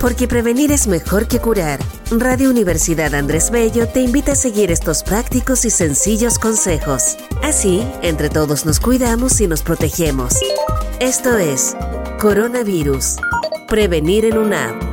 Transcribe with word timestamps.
Porque 0.00 0.28
prevenir 0.28 0.70
es 0.70 0.86
mejor 0.86 1.26
que 1.26 1.40
curar. 1.40 1.80
Radio 2.10 2.50
Universidad 2.50 3.14
Andrés 3.14 3.50
Bello 3.50 3.88
te 3.88 4.00
invita 4.00 4.32
a 4.32 4.36
seguir 4.36 4.70
estos 4.70 5.02
prácticos 5.02 5.64
y 5.64 5.70
sencillos 5.70 6.38
consejos. 6.38 7.16
Así, 7.42 7.82
entre 8.02 8.30
todos 8.30 8.64
nos 8.64 8.78
cuidamos 8.78 9.40
y 9.40 9.48
nos 9.48 9.62
protegemos. 9.62 10.34
Esto 11.00 11.36
es 11.36 11.76
Coronavirus. 12.20 13.16
Prevenir 13.66 14.24
en 14.24 14.38
UNAM. 14.38 14.87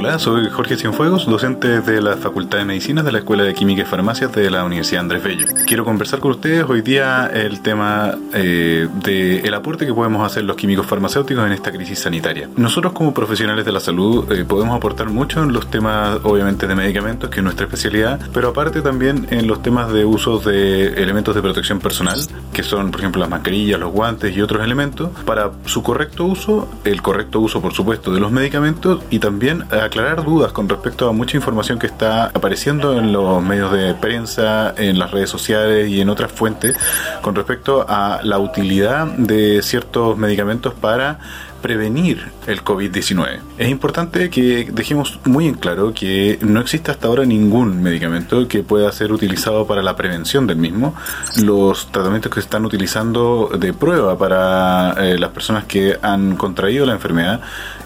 Hola, 0.00 0.16
soy 0.20 0.48
Jorge 0.48 0.76
Cienfuegos, 0.76 1.26
docente 1.26 1.80
de 1.80 2.00
la 2.00 2.16
Facultad 2.16 2.58
de 2.58 2.64
Medicina 2.64 3.02
de 3.02 3.10
la 3.10 3.18
Escuela 3.18 3.42
de 3.42 3.52
Química 3.52 3.82
y 3.82 3.84
Farmacias 3.84 4.30
de 4.30 4.48
la 4.48 4.62
Universidad 4.62 5.00
Andrés 5.00 5.24
Bello. 5.24 5.46
Quiero 5.66 5.84
conversar 5.84 6.20
con 6.20 6.30
ustedes 6.30 6.64
hoy 6.68 6.82
día 6.82 7.28
el 7.34 7.62
tema 7.62 8.16
eh, 8.32 8.86
del 9.02 9.52
aporte 9.54 9.86
que 9.86 9.92
podemos 9.92 10.24
hacer 10.24 10.44
los 10.44 10.54
químicos 10.54 10.86
farmacéuticos 10.86 11.44
en 11.44 11.50
esta 11.50 11.72
crisis 11.72 11.98
sanitaria. 11.98 12.48
Nosotros 12.54 12.92
como 12.92 13.12
profesionales 13.12 13.64
de 13.64 13.72
la 13.72 13.80
salud 13.80 14.30
eh, 14.30 14.44
podemos 14.44 14.76
aportar 14.76 15.08
mucho 15.08 15.42
en 15.42 15.52
los 15.52 15.68
temas 15.68 16.20
obviamente 16.22 16.68
de 16.68 16.76
medicamentos, 16.76 17.28
que 17.28 17.38
es 17.38 17.42
nuestra 17.42 17.66
especialidad, 17.66 18.20
pero 18.32 18.50
aparte 18.50 18.82
también 18.82 19.26
en 19.30 19.48
los 19.48 19.62
temas 19.62 19.92
de 19.92 20.04
uso 20.04 20.38
de 20.38 21.02
elementos 21.02 21.34
de 21.34 21.42
protección 21.42 21.80
personal, 21.80 22.20
que 22.52 22.62
son 22.62 22.92
por 22.92 23.00
ejemplo 23.00 23.18
las 23.18 23.30
mascarillas, 23.30 23.80
los 23.80 23.90
guantes 23.90 24.36
y 24.36 24.42
otros 24.42 24.62
elementos, 24.62 25.10
para 25.26 25.50
su 25.64 25.82
correcto 25.82 26.24
uso, 26.24 26.68
el 26.84 27.02
correcto 27.02 27.40
uso 27.40 27.60
por 27.60 27.74
supuesto 27.74 28.12
de 28.12 28.20
los 28.20 28.30
medicamentos 28.30 29.02
y 29.10 29.18
también 29.18 29.64
aclarar 29.88 30.24
dudas 30.24 30.52
con 30.52 30.68
respecto 30.68 31.08
a 31.08 31.12
mucha 31.12 31.36
información 31.36 31.78
que 31.78 31.86
está 31.86 32.26
apareciendo 32.26 32.96
en 32.96 33.12
los 33.12 33.42
medios 33.42 33.72
de 33.72 33.94
prensa, 33.94 34.74
en 34.76 34.98
las 34.98 35.10
redes 35.10 35.28
sociales 35.28 35.88
y 35.88 36.00
en 36.00 36.08
otras 36.08 36.30
fuentes 36.32 36.76
con 37.22 37.34
respecto 37.34 37.84
a 37.88 38.20
la 38.22 38.38
utilidad 38.38 39.06
de 39.06 39.60
ciertos 39.62 40.16
medicamentos 40.16 40.74
para 40.74 41.18
prevenir 41.60 42.30
el 42.46 42.64
COVID-19. 42.64 43.40
Es 43.58 43.68
importante 43.68 44.30
que 44.30 44.68
dejemos 44.72 45.18
muy 45.24 45.46
en 45.46 45.54
claro 45.54 45.92
que 45.92 46.38
no 46.40 46.60
existe 46.60 46.90
hasta 46.90 47.08
ahora 47.08 47.24
ningún 47.24 47.82
medicamento 47.82 48.46
que 48.48 48.62
pueda 48.62 48.90
ser 48.92 49.12
utilizado 49.12 49.66
para 49.66 49.82
la 49.82 49.96
prevención 49.96 50.46
del 50.46 50.56
mismo. 50.56 50.94
Los 51.42 51.90
tratamientos 51.90 52.30
que 52.30 52.40
se 52.40 52.46
están 52.46 52.64
utilizando 52.64 53.50
de 53.58 53.72
prueba 53.72 54.16
para 54.18 54.94
eh, 54.98 55.18
las 55.18 55.30
personas 55.30 55.64
que 55.64 55.98
han 56.02 56.36
contraído 56.36 56.86
la 56.86 56.92
enfermedad 56.92 57.40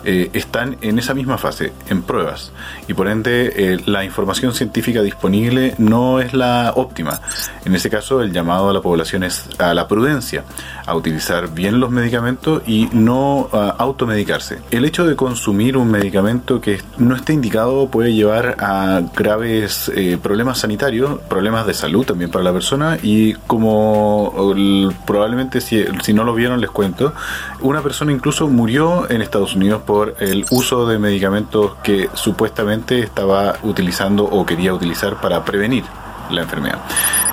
eh, 0.05 0.31
están 0.33 0.79
en 0.81 0.98
esa 0.98 1.14
misma 1.14 1.39
fase, 1.39 1.73
en 1.89 2.03
pruebas. 2.03 2.53
Y 2.89 2.95
por 2.95 3.07
ende, 3.07 3.53
eh, 3.55 3.79
la 3.86 4.05
información 4.05 4.53
científica 4.53 5.01
disponible 5.01 5.75
no 5.79 6.20
es 6.20 6.34
la 6.34 6.73
óptima. 6.75 7.20
En 7.64 7.75
ese 7.77 7.89
caso, 7.89 8.20
el 8.20 8.33
llamado 8.33 8.70
a 8.70 8.73
la 8.73 8.81
población 8.81 9.23
es 9.23 9.48
a 9.59 9.75
la 9.75 9.86
prudencia, 9.86 10.45
a 10.86 10.97
utilizar 10.97 11.55
bien 11.55 11.79
los 11.79 11.91
medicamentos 11.91 12.62
y 12.67 12.89
no 12.92 13.48
a 13.53 13.61
automedicarse. 13.70 14.58
El 14.70 14.84
hecho 14.84 15.06
de 15.06 15.16
consumir 15.16 15.77
un 15.77 15.91
medicamento 15.91 16.60
que 16.60 16.80
no 16.98 17.16
esté 17.16 17.32
indicado 17.32 17.88
puede 17.88 18.12
llevar 18.12 18.56
a 18.58 19.02
graves 19.16 19.91
eh, 19.94 20.18
problemas 20.22 20.58
sanitarios, 20.58 21.20
problemas 21.28 21.66
de 21.66 21.74
salud 21.74 22.05
también 22.05 22.30
para 22.30 22.44
la 22.44 22.52
persona 22.52 22.98
y 23.02 23.34
como 23.46 24.33
probablemente 25.06 25.60
si, 25.60 25.84
si 26.02 26.12
no 26.12 26.24
lo 26.24 26.34
vieron 26.34 26.60
les 26.60 26.70
cuento, 26.70 27.12
una 27.60 27.83
persona 27.83 28.12
incluso 28.12 28.48
murió 28.48 29.10
en 29.10 29.22
Estados 29.22 29.55
Unidos 29.55 29.83
por 29.83 30.16
el 30.20 30.44
uso 30.50 30.86
de 30.86 30.98
medicamentos 30.98 31.77
que 31.83 32.08
supuestamente 32.14 33.00
estaba 33.00 33.56
utilizando 33.62 34.24
o 34.24 34.44
quería 34.46 34.74
utilizar 34.74 35.20
para 35.20 35.44
prevenir 35.44 35.84
la 36.33 36.42
enfermedad. 36.42 36.78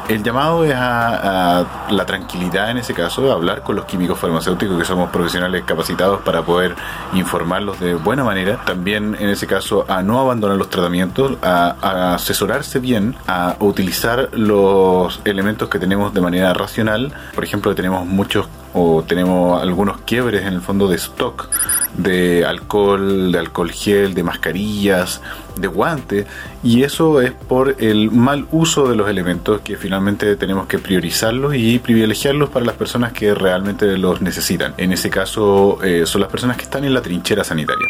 El 0.07 0.23
llamado 0.23 0.65
es 0.65 0.73
a, 0.75 1.87
la 1.89 2.05
tranquilidad 2.05 2.71
en 2.71 2.77
ese 2.77 2.93
caso, 2.93 3.31
a 3.31 3.35
hablar 3.35 3.61
con 3.61 3.75
los 3.75 3.85
químicos 3.85 4.17
farmacéuticos 4.17 4.77
que 4.77 4.85
somos 4.85 5.11
profesionales 5.11 5.63
capacitados 5.65 6.21
para 6.21 6.41
poder 6.41 6.75
informarlos 7.13 7.79
de 7.79 7.93
buena 7.95 8.23
manera. 8.23 8.59
También 8.65 9.15
en 9.19 9.29
ese 9.29 9.45
caso 9.45 9.85
a 9.87 10.01
no 10.01 10.19
abandonar 10.19 10.57
los 10.57 10.69
tratamientos, 10.69 11.37
a, 11.43 11.75
a 11.81 12.15
asesorarse 12.15 12.79
bien, 12.79 13.15
a 13.27 13.55
utilizar 13.59 14.29
los 14.33 15.21
elementos 15.25 15.69
que 15.69 15.79
tenemos 15.79 16.13
de 16.13 16.21
manera 16.21 16.53
racional. 16.53 17.13
Por 17.35 17.43
ejemplo, 17.43 17.75
tenemos 17.75 18.05
muchos 18.05 18.47
o 18.73 19.03
tenemos 19.03 19.61
algunos 19.61 20.01
quiebres 20.01 20.45
en 20.45 20.53
el 20.53 20.61
fondo 20.61 20.87
de 20.87 20.95
stock 20.95 21.49
de 21.97 22.45
alcohol, 22.45 23.31
de 23.31 23.39
alcohol 23.39 23.71
gel, 23.71 24.13
de 24.13 24.23
mascarillas, 24.23 25.21
de 25.55 25.67
guantes 25.67 26.25
y 26.63 26.83
eso 26.83 27.21
es 27.21 27.31
por 27.31 27.75
el 27.79 28.11
mal 28.11 28.47
uso 28.51 28.87
de 28.87 28.95
los 28.95 29.09
elementos 29.09 29.61
que 29.61 29.77
finalmente 29.77 30.35
tenemos 30.35 30.67
que 30.67 30.79
priorizarlos 30.79 31.55
y 31.55 31.79
privilegiarlos 31.79 32.49
para 32.49 32.65
las 32.65 32.75
personas 32.75 33.13
que 33.13 33.33
realmente 33.33 33.97
los 33.97 34.21
necesitan. 34.21 34.73
En 34.77 34.91
ese 34.91 35.09
caso 35.09 35.83
eh, 35.83 36.05
son 36.05 36.21
las 36.21 36.29
personas 36.29 36.57
que 36.57 36.63
están 36.63 36.83
en 36.83 36.93
la 36.93 37.01
trinchera 37.01 37.43
sanitaria. 37.43 37.87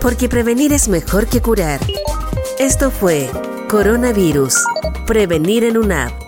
Porque 0.00 0.28
prevenir 0.28 0.72
es 0.72 0.88
mejor 0.88 1.26
que 1.26 1.40
curar. 1.40 1.80
Esto 2.58 2.90
fue 2.90 3.30
Coronavirus. 3.68 4.64
Prevenir 5.06 5.64
en 5.64 5.78
una 5.78 6.06
app 6.06 6.23